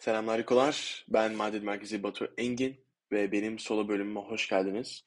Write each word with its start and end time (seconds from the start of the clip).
Selamlar 0.00 0.38
Rikolar. 0.38 1.04
Ben 1.08 1.34
Madrid 1.34 1.62
Merkezi 1.62 2.02
Batu 2.02 2.34
Engin 2.38 2.84
ve 3.12 3.32
benim 3.32 3.58
solo 3.58 3.88
bölümüme 3.88 4.20
hoş 4.20 4.48
geldiniz. 4.48 5.04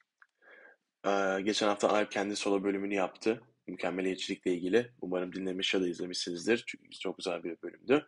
Ee, 1.05 1.41
geçen 1.43 1.67
hafta 1.67 1.89
Alp 1.89 2.11
kendi 2.11 2.35
solo 2.35 2.63
bölümünü 2.63 2.93
yaptı. 2.93 3.41
Mükemmeliyetçilikle 3.67 4.53
ilgili. 4.53 4.91
Umarım 5.01 5.33
dinlemiş 5.33 5.73
ya 5.73 5.81
da 5.81 5.87
izlemişsinizdir. 5.87 6.63
Çünkü 6.67 6.99
çok 6.99 7.17
güzel 7.17 7.43
bir 7.43 7.61
bölümdü. 7.61 8.05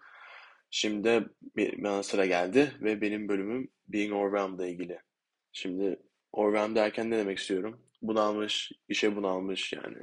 Şimdi 0.70 1.30
bana 1.78 2.04
sıra 2.04 2.26
geldi 2.26 2.72
ve 2.82 3.02
benim 3.02 3.28
bölümüm 3.28 3.72
Being 3.88 4.14
Overwhelmed'la 4.14 4.68
ilgili. 4.68 5.00
Şimdi 5.52 6.00
overwhelmed 6.32 6.76
derken 6.76 7.12
ne 7.12 7.18
demek 7.18 7.38
istiyorum? 7.38 7.82
Bunalmış, 8.02 8.72
işe 8.88 9.16
bunalmış 9.16 9.74
yani. 9.74 9.98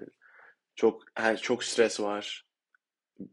Çok 0.77 1.03
her 1.15 1.41
çok 1.41 1.65
stres 1.65 2.01
var 2.01 2.52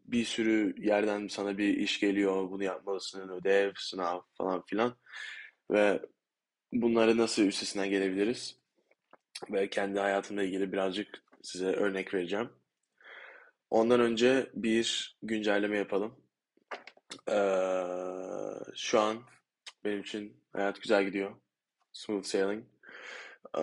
bir 0.06 0.26
sürü 0.26 0.76
yerden 0.78 1.28
sana 1.28 1.58
bir 1.58 1.78
iş 1.78 2.00
geliyor, 2.00 2.52
bunu 2.52 2.64
yapmalısın, 2.64 3.30
ödev, 3.30 3.72
sınav 3.78 4.22
falan 4.38 4.64
filan. 4.66 4.96
Ve 5.72 6.02
bunları 6.74 7.18
nasıl 7.18 7.44
üstesinden 7.44 7.90
gelebiliriz? 7.90 8.60
Ve 9.52 9.70
kendi 9.70 10.00
hayatımla 10.00 10.44
ilgili 10.44 10.72
birazcık 10.72 11.24
size 11.44 11.66
örnek 11.66 12.14
vereceğim. 12.14 12.50
Ondan 13.70 14.00
önce 14.00 14.50
bir 14.54 15.18
güncelleme 15.24 15.78
yapalım. 15.78 16.16
Ee, 17.30 17.84
şu 18.76 19.00
an 19.00 19.24
benim 19.84 20.02
için 20.02 20.44
hayat 20.54 20.82
güzel 20.82 21.06
gidiyor. 21.06 21.36
Smooth 21.94 22.26
sailing. 22.26 22.64
Ee, 23.58 23.62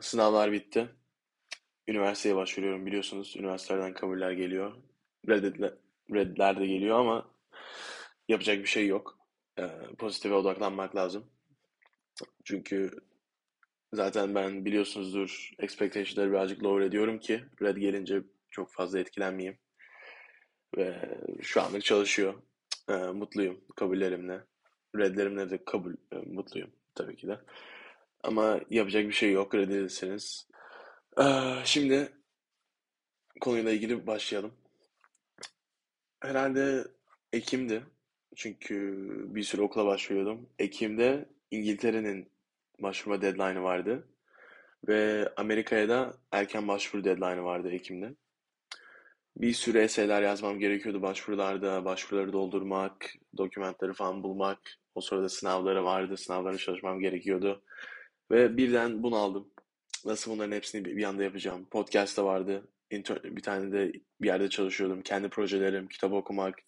sınavlar 0.00 0.52
bitti. 0.52 0.88
Üniversiteye 1.88 2.36
başvuruyorum 2.36 2.86
biliyorsunuz. 2.86 3.36
Üniversitelerden 3.36 3.94
kabuller 3.94 4.32
geliyor 4.32 4.76
reddedile, 5.28 5.74
redler 6.12 6.60
de 6.60 6.66
geliyor 6.66 6.98
ama 6.98 7.30
yapacak 8.28 8.58
bir 8.58 8.66
şey 8.66 8.86
yok. 8.86 9.18
Ee, 9.58 9.68
pozitife 9.98 10.34
odaklanmak 10.34 10.96
lazım. 10.96 11.26
Çünkü 12.44 12.90
zaten 13.92 14.34
ben 14.34 14.64
biliyorsunuzdur 14.64 15.50
expectation'ları 15.58 16.32
birazcık 16.32 16.62
lower 16.64 16.86
ediyorum 16.86 17.18
ki 17.18 17.44
red 17.62 17.76
gelince 17.76 18.22
çok 18.50 18.72
fazla 18.72 18.98
etkilenmeyeyim. 18.98 19.58
Ve 20.76 21.18
şu 21.42 21.62
anlık 21.62 21.84
çalışıyor. 21.84 22.34
Ee, 22.88 22.96
mutluyum 22.96 23.60
kabullerimle. 23.76 24.40
Redlerimle 24.96 25.50
de 25.50 25.64
kabul 25.64 25.94
e, 26.12 26.16
mutluyum 26.16 26.70
tabii 26.94 27.16
ki 27.16 27.28
de. 27.28 27.40
Ama 28.22 28.60
yapacak 28.70 29.04
bir 29.04 29.12
şey 29.12 29.32
yok 29.32 29.54
reddedilseniz. 29.54 30.48
Ee, 31.20 31.24
şimdi 31.64 32.12
konuyla 33.40 33.72
ilgili 33.72 34.06
başlayalım. 34.06 34.54
Herhalde 36.24 36.84
Ekim'di. 37.32 37.82
Çünkü 38.36 38.76
bir 39.34 39.42
sürü 39.42 39.62
okula 39.62 39.86
başvuruyordum. 39.86 40.48
Ekim'de 40.58 41.28
İngiltere'nin 41.50 42.30
başvurma 42.78 43.22
deadline'ı 43.22 43.62
vardı. 43.62 44.08
Ve 44.88 45.28
Amerika'ya 45.36 45.88
da 45.88 46.14
erken 46.32 46.68
başvuru 46.68 47.04
deadline'ı 47.04 47.44
vardı 47.44 47.70
Ekim'de. 47.70 48.14
Bir 49.36 49.52
sürü 49.52 49.78
eserler 49.78 50.22
yazmam 50.22 50.58
gerekiyordu 50.58 51.02
başvurularda. 51.02 51.84
Başvuruları 51.84 52.32
doldurmak, 52.32 53.14
dokümanları 53.36 53.92
falan 53.92 54.22
bulmak. 54.22 54.58
O 54.94 55.00
sırada 55.00 55.28
sınavları 55.28 55.84
vardı. 55.84 56.16
Sınavlara 56.16 56.58
çalışmam 56.58 57.00
gerekiyordu. 57.00 57.62
Ve 58.30 58.56
birden 58.56 59.02
bunu 59.02 59.16
aldım. 59.16 59.48
Nasıl 60.04 60.30
bunların 60.30 60.56
hepsini 60.56 60.84
bir 60.84 61.04
anda 61.04 61.24
yapacağım? 61.24 61.64
Podcast 61.70 62.16
da 62.18 62.24
vardı 62.24 62.68
bir 63.24 63.42
tane 63.42 63.72
de 63.72 63.92
bir 64.20 64.26
yerde 64.26 64.48
çalışıyordum. 64.48 65.02
Kendi 65.02 65.28
projelerim, 65.28 65.88
kitap 65.88 66.12
okumak. 66.12 66.58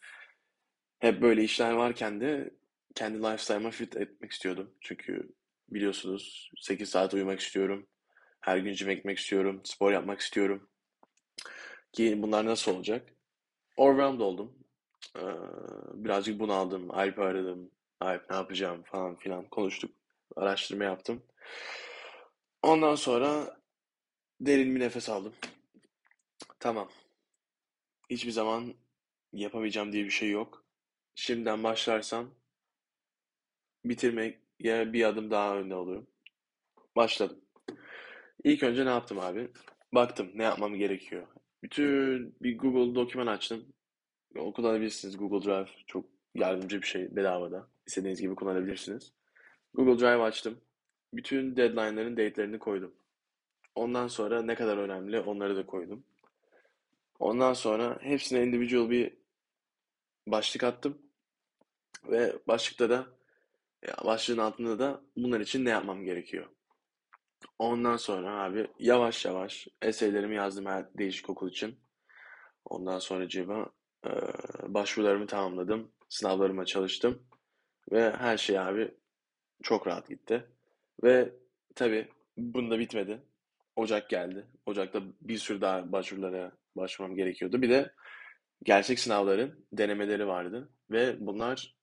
Hep 0.99 1.23
böyle 1.23 1.45
işler 1.45 1.73
varken 1.73 2.21
de 2.21 2.51
kendi 2.95 3.19
lifestyle'ıma 3.19 3.71
fit 3.71 3.97
etmek 3.97 4.33
istiyordum. 4.33 4.75
Çünkü 4.81 5.33
biliyorsunuz 5.69 6.51
8 6.57 6.89
saat 6.89 7.15
uyumak 7.15 7.41
istiyorum. 7.41 7.87
Her 8.41 8.59
gün 8.59 8.73
cime 8.73 8.95
gitmek 8.95 9.19
istiyorum. 9.19 9.61
Spor 9.65 9.93
yapmak 9.93 10.21
istiyorum. 10.21 10.69
Ki 11.93 12.23
bunlar 12.23 12.47
nasıl 12.47 12.75
olacak? 12.75 13.09
Overwhelmed 13.77 14.21
oldum. 14.21 14.59
Birazcık 15.95 16.41
bunaldım. 16.41 16.91
Alp'i 16.91 17.23
aradım. 17.23 17.71
Alp 18.01 18.31
ne 18.31 18.37
yapacağım 18.37 18.83
falan 18.83 19.17
filan 19.17 19.49
konuştuk. 19.49 19.91
Araştırma 20.37 20.85
yaptım. 20.85 21.23
Ondan 22.63 22.95
sonra 22.95 23.57
derin 24.41 24.75
bir 24.75 24.81
nefes 24.81 25.09
aldım. 25.09 25.33
Tamam. 26.61 26.89
Hiçbir 28.11 28.31
zaman 28.31 28.75
yapamayacağım 29.33 29.93
diye 29.93 30.05
bir 30.05 30.11
şey 30.11 30.31
yok. 30.31 30.65
Şimdiden 31.15 31.65
başlarsam 31.65 32.31
bitirmek 33.85 34.39
ya 34.61 34.93
bir 34.93 35.05
adım 35.05 35.31
daha 35.31 35.57
önde 35.59 35.75
olurum. 35.75 36.07
Başladım. 36.97 37.41
İlk 38.45 38.63
önce 38.63 38.87
ne 38.87 38.91
yaptım 38.91 39.19
abi? 39.19 39.49
Baktım 39.95 40.31
ne 40.35 40.43
yapmam 40.43 40.75
gerekiyor. 40.75 41.27
Bütün 41.63 42.37
bir 42.43 42.59
Google 42.59 42.95
doküman 42.95 43.27
açtım. 43.27 43.65
O 44.39 44.53
kullanabilirsiniz. 44.53 45.17
Google 45.17 45.47
Drive 45.47 45.69
çok 45.87 46.05
yardımcı 46.35 46.83
bir 46.83 46.87
şey 46.87 47.17
bedavada. 47.17 47.69
İstediğiniz 47.87 48.21
gibi 48.21 48.35
kullanabilirsiniz. 48.35 49.13
Google 49.75 49.99
Drive 49.99 50.23
açtım. 50.23 50.61
Bütün 51.15 51.57
deadline'ların 51.57 52.17
date'lerini 52.17 52.59
koydum. 52.59 52.95
Ondan 53.75 54.09
sonra 54.09 54.43
ne 54.43 54.55
kadar 54.55 54.79
önemli 54.79 55.21
onları 55.21 55.57
da 55.57 55.67
koydum. 55.67 56.05
Ondan 57.19 57.53
sonra 57.53 57.99
hepsine 58.03 58.45
individual 58.45 58.91
bir 58.91 59.17
başlık 60.27 60.65
attım. 60.65 61.03
Ve 62.05 62.33
başlıkta 62.49 62.91
da 62.91 63.07
başlığın 64.05 64.39
altında 64.39 64.79
da 64.79 65.03
bunlar 65.17 65.41
için 65.41 65.65
ne 65.65 65.71
yapmam 65.71 66.05
gerekiyor. 66.05 66.47
Ondan 67.59 67.97
sonra 67.97 68.43
abi 68.43 68.67
yavaş 68.79 69.25
yavaş 69.25 69.69
eseylerimi 69.83 70.37
yazdım 70.37 70.67
her 70.67 70.99
değişik 70.99 71.31
okul 71.31 71.51
için. 71.51 71.79
Ondan 72.65 72.99
sonra 72.99 73.29
ceba 73.29 73.71
e, 74.07 74.11
başvurularımı 74.75 75.27
tamamladım. 75.27 75.93
Sınavlarıma 76.09 76.65
çalıştım. 76.65 77.27
Ve 77.93 78.11
her 78.11 78.37
şey 78.37 78.59
abi 78.59 78.95
çok 79.63 79.87
rahat 79.87 80.09
gitti. 80.09 80.47
Ve 81.05 81.33
tabii 81.75 82.09
bunda 82.37 82.79
bitmedi. 82.79 83.23
Ocak 83.77 84.11
geldi. 84.11 84.47
Ocakta 84.67 85.03
bir 85.21 85.39
sürü 85.39 85.61
daha 85.61 85.93
başvurulara 85.93 86.53
başvurmam 86.77 87.17
gerekiyordu. 87.17 87.63
Bir 87.63 87.71
de 87.71 87.93
gerçek 88.63 88.99
sınavların 88.99 89.67
denemeleri 89.73 90.27
vardı 90.27 90.69
ve 90.91 91.17
bunlar 91.21 91.77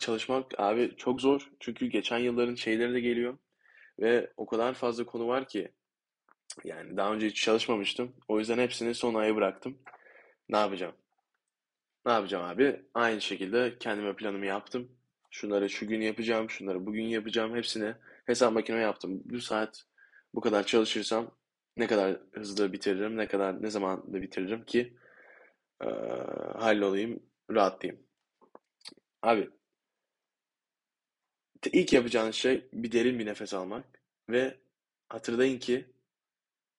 çalışmak 0.00 0.60
abi 0.60 0.96
çok 0.96 1.20
zor. 1.20 1.50
Çünkü 1.60 1.86
geçen 1.86 2.18
yılların 2.18 2.54
şeyleri 2.54 2.94
de 2.94 3.00
geliyor 3.00 3.38
ve 3.98 4.32
o 4.36 4.46
kadar 4.46 4.74
fazla 4.74 5.06
konu 5.06 5.28
var 5.28 5.48
ki 5.48 5.72
yani 6.64 6.96
daha 6.96 7.12
önce 7.14 7.26
hiç 7.26 7.42
çalışmamıştım. 7.42 8.12
O 8.28 8.38
yüzden 8.38 8.58
hepsini 8.58 8.94
son 8.94 9.14
aya 9.14 9.36
bıraktım. 9.36 9.78
Ne 10.48 10.56
yapacağım? 10.56 10.94
Ne 12.06 12.12
yapacağım 12.12 12.44
abi? 12.44 12.82
Aynı 12.94 13.20
şekilde 13.20 13.78
kendime 13.78 14.16
planımı 14.16 14.46
yaptım. 14.46 14.88
Şunları 15.30 15.70
şu 15.70 15.88
gün 15.88 16.00
yapacağım, 16.00 16.50
şunları 16.50 16.86
bugün 16.86 17.04
yapacağım. 17.04 17.56
Hepsini 17.56 17.94
hesap 18.26 18.52
makineme 18.52 18.82
yaptım. 18.82 19.22
Bu 19.24 19.40
saat 19.40 19.84
bu 20.36 20.40
kadar 20.40 20.66
çalışırsam 20.66 21.30
ne 21.76 21.86
kadar 21.86 22.20
hızlı 22.32 22.72
bitiririm, 22.72 23.16
ne 23.16 23.28
kadar 23.28 23.62
ne 23.62 23.70
zaman 23.70 24.12
da 24.12 24.22
bitiririm 24.22 24.64
ki 24.64 24.96
e, 25.82 25.86
hallolayım, 26.58 27.22
rahatlayayım. 27.50 28.06
Abi 29.22 29.50
ilk 31.72 31.92
yapacağınız 31.92 32.34
şey 32.34 32.68
bir 32.72 32.92
derin 32.92 33.18
bir 33.18 33.26
nefes 33.26 33.54
almak 33.54 34.02
ve 34.30 34.60
hatırlayın 35.08 35.58
ki 35.58 35.86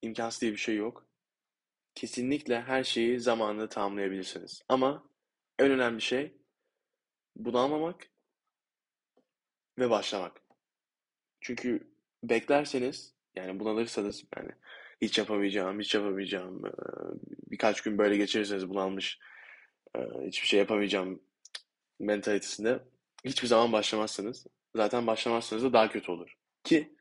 imkansız 0.02 0.42
diye 0.42 0.52
bir 0.52 0.58
şey 0.58 0.76
yok. 0.76 1.08
Kesinlikle 1.96 2.62
her 2.62 2.84
şeyi 2.84 3.20
zamanında 3.20 3.70
tamamlayabilirsiniz. 3.70 4.64
Ama 4.70 5.10
en 5.60 5.72
önemli 5.72 6.02
şey 6.02 6.38
bunalmamak 7.36 8.08
ve 9.80 9.90
başlamak. 9.90 10.42
Çünkü 11.42 11.92
beklerseniz 12.24 13.17
yani 13.38 13.60
bunalırsanız 13.60 14.24
yani 14.38 14.50
hiç 15.02 15.18
yapamayacağım, 15.18 15.80
hiç 15.80 15.96
yapamayacağım. 15.96 16.62
Birkaç 17.52 17.82
gün 17.82 17.98
böyle 17.98 18.18
geçirirseniz 18.18 18.70
bunalmış, 18.70 19.20
hiçbir 20.22 20.48
şey 20.48 20.60
yapamayacağım 20.60 21.22
mentalitesinde 22.00 22.80
hiçbir 23.26 23.48
zaman 23.48 23.72
başlamazsınız. 23.72 24.48
Zaten 24.76 25.08
başlamazsanız 25.08 25.64
da 25.64 25.74
daha 25.74 25.90
kötü 25.90 26.12
olur. 26.12 26.38
Ki 26.64 26.96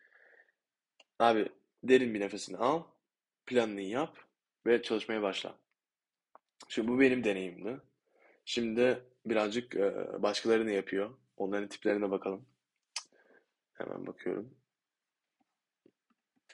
abi 1.18 1.48
derin 1.84 2.14
bir 2.14 2.20
nefesini 2.20 2.56
al, 2.56 2.82
planını 3.46 3.80
yap 3.80 4.18
ve 4.66 4.82
çalışmaya 4.82 5.22
başla. 5.22 5.58
Şimdi 6.68 6.88
bu 6.88 7.00
benim 7.00 7.24
deneyimdi. 7.24 7.80
Şimdi 8.44 9.02
birazcık 9.26 9.74
başkaları 10.22 10.66
ne 10.66 10.72
yapıyor? 10.72 11.10
Onların 11.36 11.68
tiplerine 11.68 12.10
bakalım. 12.10 12.46
Hemen 13.74 14.06
bakıyorum. 14.06 14.54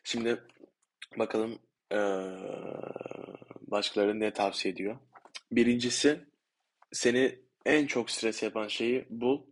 Şimdi 0.03 0.43
bakalım 1.19 1.59
başkaları 3.61 4.21
ne 4.21 4.33
tavsiye 4.33 4.75
ediyor. 4.75 4.97
Birincisi 5.53 6.21
seni 6.93 7.43
En 7.65 7.87
çok 7.87 8.11
stres 8.11 8.43
yapan 8.43 8.69
şeyi 8.69 9.07
bul 9.11 9.43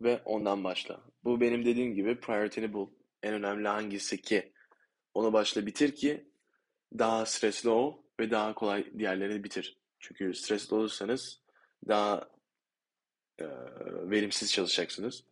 ve 0.00 0.20
ondan 0.24 0.64
başla. 0.64 1.00
Bu 1.24 1.40
benim 1.40 1.64
dediğim 1.64 1.94
gibi 1.94 2.20
priority'ni 2.20 2.72
bul. 2.72 2.90
En 3.22 3.34
önemli 3.34 3.68
hangisi 3.68 4.22
ki 4.22 4.52
onu 5.14 5.32
başla 5.32 5.66
bitir 5.66 5.94
ki 5.94 6.30
daha 6.98 7.26
stresli 7.26 7.68
ol 7.68 7.96
ve 8.20 8.30
daha 8.30 8.54
kolay 8.54 8.98
diğerlerini 8.98 9.44
bitir. 9.44 9.78
Çünkü 9.98 10.34
stresli 10.34 10.74
olursanız 10.74 11.40
daha 11.88 12.28
e, 13.38 13.44
verimsiz 14.10 14.52
çalışacaksınız. 14.52 15.24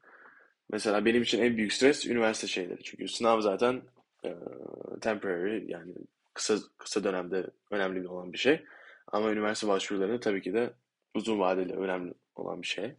Mesela 0.70 1.04
benim 1.04 1.22
için 1.22 1.42
en 1.42 1.56
büyük 1.56 1.72
stres 1.72 2.06
üniversite 2.06 2.46
şeyleri. 2.46 2.82
Çünkü 2.82 3.08
sınav 3.08 3.40
zaten 3.40 3.82
e, 4.24 4.34
temporary 5.00 5.70
yani 5.70 5.94
kısa 6.34 6.58
kısa 6.78 7.04
dönemde 7.04 7.50
önemli 7.70 8.08
olan 8.08 8.32
bir 8.32 8.38
şey. 8.38 8.64
Ama 9.12 9.32
üniversite 9.32 9.68
başvuruları 9.68 10.20
tabii 10.20 10.42
ki 10.42 10.54
de 10.54 10.72
uzun 11.14 11.38
vadeli 11.38 11.72
önemli 11.72 12.14
olan 12.34 12.62
bir 12.62 12.66
şey. 12.66 12.96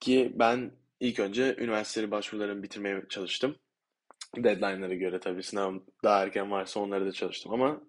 Ki 0.00 0.32
ben 0.34 0.70
ilk 1.00 1.20
önce 1.20 1.56
üniversite 1.58 2.10
başvurularımı 2.10 2.62
bitirmeye 2.62 3.02
çalıştım. 3.08 3.56
Deadline'lara 4.36 4.94
göre 4.94 5.20
tabii 5.20 5.42
sınav 5.42 5.74
daha 6.04 6.22
erken 6.22 6.50
varsa 6.50 6.80
onları 6.80 7.06
da 7.06 7.12
çalıştım 7.12 7.52
ama 7.52 7.80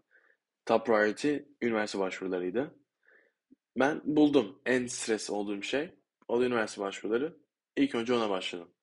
top 0.65 0.85
priority 0.85 1.37
üniversite 1.61 1.99
başvurularıydı. 1.99 2.75
Ben 3.77 4.01
buldum 4.03 4.61
en 4.65 4.87
stres 4.87 5.29
olduğum 5.29 5.63
şey. 5.63 5.89
O 6.27 6.39
da 6.39 6.45
üniversite 6.45 6.81
başvuruları. 6.81 7.37
İlk 7.75 7.95
önce 7.95 8.13
ona 8.13 8.29
başladım. 8.29 8.74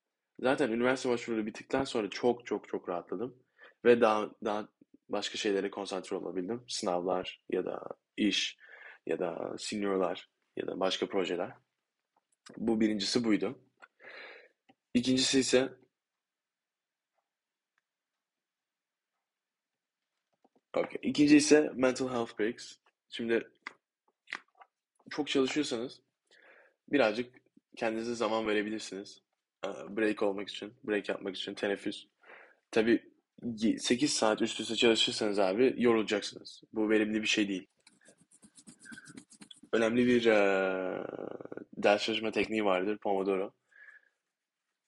Zaten 0.43 0.71
üniversite 0.71 1.09
başvuruları 1.09 1.47
bittikten 1.47 1.85
sonra 1.85 2.11
çok 2.11 2.47
çok 2.47 2.69
çok 2.69 2.89
rahatladım. 2.89 3.37
Ve 3.85 4.00
daha 4.00 4.31
daha 4.44 4.69
başka 5.09 5.39
şeylere 5.39 5.71
konsantre 5.71 6.17
olabildim. 6.17 6.65
Sınavlar 6.69 7.41
ya 7.50 7.65
da 7.65 7.83
iş 8.17 8.59
ya 9.06 9.19
da 9.19 9.55
seniorlar 9.59 10.31
ya 10.56 10.67
da 10.67 10.81
başka 10.81 11.06
projeler. 11.06 11.53
Bu 12.56 12.81
birincisi 12.81 13.25
buydu. 13.25 13.59
İkincisi 14.94 15.41
ise 15.41 15.73
okay. 20.77 20.99
İkinci 21.03 21.37
ise 21.37 21.73
mental 21.75 22.09
health 22.09 22.39
breaks. 22.39 22.77
Şimdi 23.11 23.50
çok 25.11 25.29
çalışıyorsanız 25.29 26.00
birazcık 26.89 27.35
kendinize 27.77 28.15
zaman 28.15 28.47
verebilirsiniz. 28.47 29.23
Ee, 29.67 29.97
break 29.97 30.23
olmak 30.23 30.49
için, 30.49 30.75
break 30.85 31.09
yapmak 31.09 31.37
için, 31.37 31.55
teneffüs. 31.55 32.05
Tabii 32.70 33.12
8 33.79 34.12
saat 34.12 34.43
üst 34.43 34.61
üste 34.61 34.76
çalışırsanız 34.76 35.38
abi 35.38 35.75
yorulacaksınız. 35.76 36.62
Bu 36.73 36.91
verimli 36.91 37.23
bir 37.23 37.26
şey 37.26 37.49
değil. 37.49 37.67
Önemli 39.73 40.06
bir 40.06 40.26
e, 40.26 40.37
ders 41.76 42.03
çalışma 42.03 42.31
tekniği 42.31 42.64
vardır, 42.64 42.99
Pomodoro. 42.99 43.53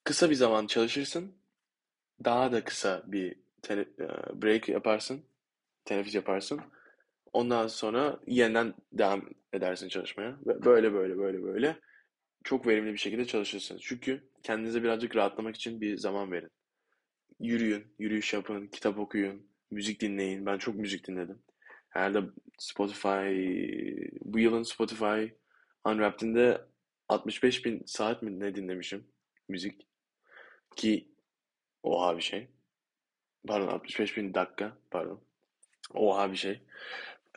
Kısa 0.03 0.29
bir 0.29 0.35
zaman 0.35 0.67
çalışırsın, 0.67 1.35
daha 2.23 2.51
da 2.51 2.63
kısa 2.63 3.03
bir 3.05 3.35
e, 3.69 3.85
break 4.33 4.69
yaparsın, 4.69 5.25
teneffüs 5.85 6.15
yaparsın. 6.15 6.61
Ondan 7.33 7.67
sonra 7.67 8.19
yeniden 8.27 8.73
devam 8.93 9.29
edersin 9.53 9.87
çalışmaya. 9.87 10.37
Böyle 10.45 10.93
böyle 10.93 11.17
böyle 11.17 11.43
böyle 11.43 11.79
çok 12.45 12.67
verimli 12.67 12.93
bir 12.93 12.97
şekilde 12.97 13.25
çalışırsınız. 13.25 13.81
Çünkü 13.85 14.23
kendinize 14.43 14.83
birazcık 14.83 15.15
rahatlamak 15.15 15.55
için 15.55 15.81
bir 15.81 15.97
zaman 15.97 16.31
verin. 16.31 16.51
Yürüyün, 17.39 17.87
yürüyüş 17.99 18.33
yapın, 18.33 18.67
kitap 18.67 18.99
okuyun, 18.99 19.47
müzik 19.71 20.01
dinleyin. 20.01 20.45
Ben 20.45 20.57
çok 20.57 20.75
müzik 20.75 21.07
dinledim. 21.07 21.39
Herhalde 21.89 22.19
Spotify, 22.57 23.29
bu 24.21 24.39
yılın 24.39 24.63
Spotify 24.63 25.25
Unwrapped'inde 25.85 26.61
65 27.09 27.65
bin 27.65 27.83
saat 27.85 28.21
mi 28.21 28.39
ne 28.39 28.55
dinlemişim 28.55 29.07
müzik. 29.49 29.87
Ki 30.75 31.07
oha 31.83 32.17
bir 32.17 32.23
şey. 32.23 32.47
Pardon 33.47 33.67
65 33.67 34.17
bin 34.17 34.33
dakika 34.33 34.77
pardon. 34.91 35.21
Oha 35.93 36.31
bir 36.31 36.37
şey. 36.37 36.61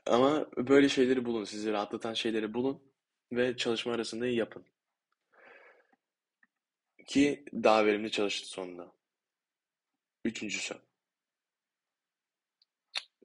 Ama 0.06 0.46
böyle 0.56 0.88
şeyleri 0.88 1.24
bulun. 1.24 1.44
Sizi 1.44 1.72
rahatlatan 1.72 2.14
şeyleri 2.14 2.54
bulun 2.54 2.82
ve 3.32 3.56
çalışma 3.56 3.92
arasında 3.92 4.26
yapın. 4.26 4.64
Ki 7.08 7.44
daha 7.52 7.86
verimli 7.86 8.10
çalıştı 8.10 8.48
sonunda. 8.48 8.92
Üçüncüsü. 10.24 10.74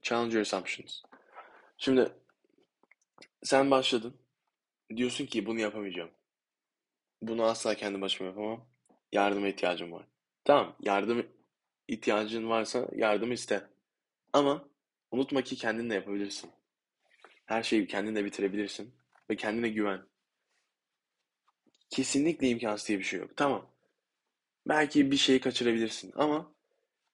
Challenge 0.02 0.34
your 0.34 0.42
assumptions. 0.42 1.02
Şimdi 1.78 2.12
sen 3.44 3.72
başladın. 3.72 4.18
Diyorsun 4.96 5.26
ki 5.26 5.46
bunu 5.46 5.60
yapamayacağım. 5.60 6.12
Bunu 7.22 7.44
asla 7.44 7.76
kendi 7.76 8.02
başıma 8.02 8.30
yapamam. 8.30 8.70
Yardıma 9.12 9.48
ihtiyacım 9.48 9.92
var. 9.92 10.08
Tamam, 10.46 10.76
yardım 10.80 11.28
ihtiyacın 11.88 12.50
varsa 12.50 12.90
yardım 12.96 13.32
iste. 13.32 13.70
Ama 14.34 14.70
unutma 15.12 15.42
ki 15.42 15.56
kendin 15.56 15.90
de 15.90 15.94
yapabilirsin. 15.94 16.52
Her 17.46 17.64
şeyi 17.64 17.88
kendin 17.88 18.16
de 18.16 18.26
bitirebilirsin. 18.26 18.96
Ve 19.30 19.36
kendine 19.36 19.70
güven. 19.70 20.06
Kesinlikle 21.90 22.50
imkansız 22.50 22.88
diye 22.88 23.00
bir 23.00 23.04
şey 23.04 23.20
yok. 23.20 23.38
Tamam. 23.38 23.73
Belki 24.68 25.12
bir 25.12 25.18
şeyi 25.18 25.40
kaçırabilirsin 25.40 26.12
ama 26.16 26.54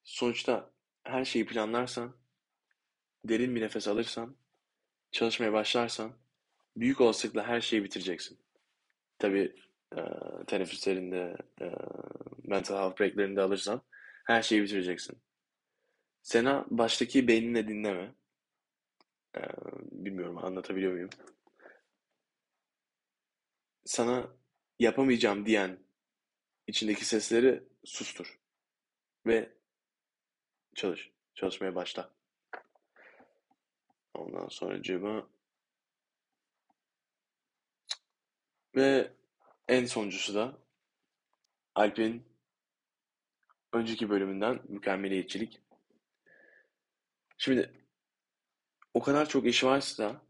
sonuçta 0.04 0.72
her 1.04 1.25
şeyi 1.25 1.46
planlarsan, 1.46 2.16
derin 3.25 3.56
bir 3.56 3.62
nefes 3.62 3.88
alırsan, 3.88 4.36
çalışmaya 5.12 5.54
başlarsan 5.54 6.12
büyük 6.78 7.01
olasılıkla 7.01 7.48
her 7.48 7.62
şeyi 7.62 7.84
bitireceksin. 7.84 8.40
Tabii 9.19 9.56
e, 9.98 10.01
teneffüslerinde, 10.48 11.38
e, 11.62 11.72
mental 12.44 12.75
health 12.75 13.00
breaklerinde 13.00 13.42
alırsan 13.42 13.81
her 14.25 14.42
şeyi 14.42 14.63
bitireceksin. 14.63 15.18
Sena 16.22 16.66
baştaki 16.69 17.28
beynine 17.28 17.68
dinleme. 17.68 18.16
E, 19.36 19.42
bilmiyorum 19.92 20.38
anlatabiliyor 20.38 20.92
muyum? 20.92 21.10
Sana 23.86 24.28
yapamayacağım 24.80 25.45
diyen 25.45 25.78
içindeki 26.69 27.06
sesleri 27.06 27.63
sustur. 27.86 28.39
Ve 29.25 29.54
çalış. 30.75 31.12
Çalışmaya 31.36 31.75
başla. 31.75 32.13
Ondan 34.13 34.48
sonra 34.48 34.81
cıma 34.81 35.30
ve 38.75 39.13
en 39.68 39.85
sonuncusu 39.85 40.35
da 40.35 40.57
Alp'in 41.76 42.26
önceki 43.73 44.09
bölümünden 44.09 44.59
mükemmeliyetçilik. 44.68 45.61
Şimdi 47.38 47.85
o 48.94 49.02
kadar 49.02 49.30
çok 49.30 49.45
iş 49.45 49.64
varsa 49.64 50.21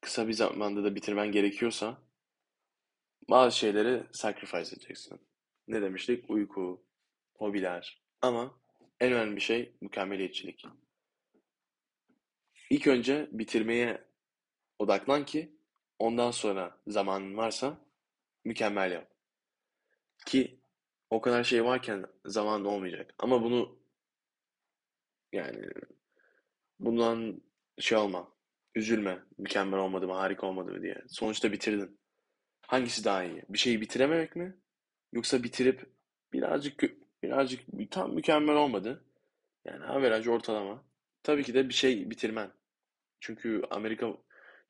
kısa 0.00 0.28
bir 0.28 0.32
zamanda 0.32 0.84
da 0.84 0.94
bitirmen 0.94 1.32
gerekiyorsa 1.32 2.02
bazı 3.28 3.56
şeyleri 3.56 4.06
sacrifice 4.12 4.76
edeceksin. 4.76 5.29
Ne 5.70 5.82
demiştik? 5.82 6.30
Uyku, 6.30 6.84
hobiler. 7.34 8.02
Ama 8.22 8.60
en 9.00 9.12
önemli 9.12 9.40
şey 9.40 9.72
mükemmeliyetçilik. 9.80 10.64
İlk 12.70 12.86
önce 12.86 13.28
bitirmeye 13.32 14.04
odaklan 14.78 15.24
ki 15.24 15.56
ondan 15.98 16.30
sonra 16.30 16.78
zamanın 16.86 17.36
varsa 17.36 17.78
mükemmel 18.44 18.92
yap. 18.92 19.10
Ki 20.26 20.60
o 21.10 21.20
kadar 21.20 21.44
şey 21.44 21.64
varken 21.64 22.06
zaman 22.24 22.64
olmayacak. 22.64 23.14
Ama 23.18 23.42
bunu 23.42 23.78
yani 25.32 25.68
bundan 26.78 27.42
şey 27.78 27.98
olma. 27.98 28.32
Üzülme. 28.74 29.22
Mükemmel 29.38 29.80
olmadı 29.80 30.06
mı, 30.06 30.14
harika 30.14 30.46
olmadı 30.46 30.72
mı 30.72 30.82
diye. 30.82 31.04
Sonuçta 31.08 31.52
bitirdin. 31.52 32.00
Hangisi 32.66 33.04
daha 33.04 33.24
iyi? 33.24 33.42
Bir 33.48 33.58
şeyi 33.58 33.80
bitirememek 33.80 34.36
mi? 34.36 34.60
Yoksa 35.12 35.42
bitirip 35.42 35.86
birazcık 36.32 36.82
birazcık 37.22 37.60
tam 37.90 38.14
mükemmel 38.14 38.56
olmadı. 38.56 39.04
Yani 39.64 39.84
average 39.84 40.30
ortalama. 40.30 40.84
Tabii 41.22 41.44
ki 41.44 41.54
de 41.54 41.68
bir 41.68 41.74
şey 41.74 42.10
bitirmen. 42.10 42.52
Çünkü 43.20 43.62
Amerika 43.70 44.16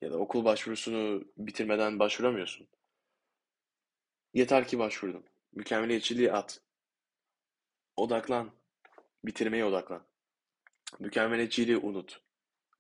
ya 0.01 0.11
da 0.13 0.19
okul 0.19 0.45
başvurusunu 0.45 1.25
bitirmeden 1.37 1.99
başvuramıyorsun. 1.99 2.69
Yeter 4.35 4.69
ki 4.69 4.79
başvurdun. 4.79 5.25
Mükemmeliyetçiliği 5.53 6.33
at. 6.33 6.61
Odaklan. 7.97 8.51
Bitirmeye 9.25 9.65
odaklan. 9.65 10.07
Mükemmeliyetçiliği 10.99 11.77
unut. 11.77 12.21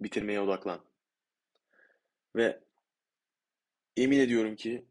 Bitirmeye 0.01 0.41
odaklan. 0.41 0.85
Ve 2.37 2.61
emin 3.97 4.21
ediyorum 4.21 4.57
ki 4.57 4.87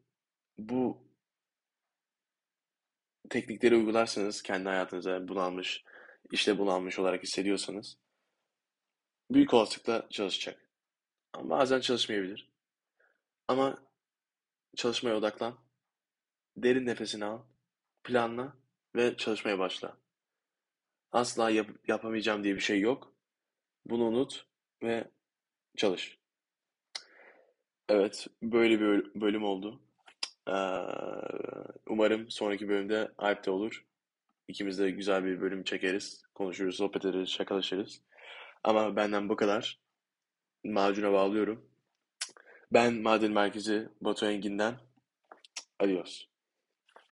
bu 0.57 1.08
teknikleri 3.29 3.75
uygularsanız 3.75 4.41
kendi 4.41 4.69
hayatınıza 4.69 5.27
bunalmış, 5.27 5.83
işte 6.31 6.57
bunalmış 6.57 6.99
olarak 6.99 7.23
hissediyorsanız 7.23 7.97
büyük 9.31 9.53
olasılıkla 9.53 10.07
çalışacak. 10.09 10.69
Ama 11.33 11.49
bazen 11.49 11.79
çalışmayabilir. 11.79 12.49
Ama 13.47 13.77
çalışmaya 14.75 15.15
odaklan. 15.15 15.57
Derin 16.57 16.85
nefesini 16.85 17.25
al. 17.25 17.41
Planla 18.03 18.53
ve 18.95 19.17
çalışmaya 19.17 19.59
başla. 19.59 19.97
Asla 21.11 21.49
yap 21.49 21.67
yapamayacağım 21.87 22.43
diye 22.43 22.55
bir 22.55 22.59
şey 22.59 22.79
yok. 22.79 23.13
Bunu 23.85 24.03
unut 24.03 24.45
ve 24.83 25.11
çalış. 25.77 26.17
Evet, 27.89 28.27
böyle 28.41 28.79
bir 28.79 29.21
bölüm 29.21 29.43
oldu. 29.43 29.81
Umarım 31.87 32.31
sonraki 32.31 32.69
bölümde 32.69 33.11
Alp 33.17 33.45
de 33.45 33.51
olur. 33.51 33.85
İkimiz 34.47 34.79
de 34.79 34.91
güzel 34.91 35.25
bir 35.25 35.41
bölüm 35.41 35.63
çekeriz. 35.63 36.23
Konuşuruz, 36.35 36.75
sohbet 36.75 37.05
ederiz, 37.05 37.29
şakalaşırız. 37.29 38.01
Ama 38.63 38.95
benden 38.95 39.29
bu 39.29 39.35
kadar. 39.35 39.79
Macuna 40.63 41.13
bağlıyorum. 41.13 41.65
Ben 42.73 42.93
Maden 42.93 43.31
Merkezi 43.31 43.89
Batu 44.01 44.25
Engin'den. 44.25 44.75
Adios. 45.79 46.28